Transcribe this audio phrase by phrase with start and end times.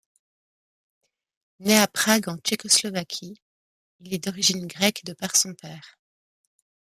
[1.59, 3.39] Né à Prague en Tchécoslovaquie,
[3.99, 5.99] il est d'origine grecque de par son père.